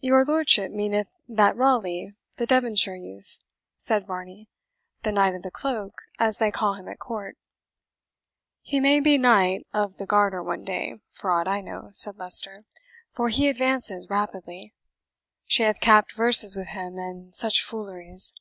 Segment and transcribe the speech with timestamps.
[0.00, 3.38] "Your lordship meaneth that Raleigh, the Devonshire youth,"
[3.78, 4.46] said Varney
[5.04, 7.38] "the Knight of the Cloak, as they call him at court?"
[8.60, 12.64] "He may be Knight of the Garter one day, for aught I know," said Leicester,
[13.10, 14.74] "for he advances rapidly
[15.46, 18.34] she hath capped verses with him, and such fooleries.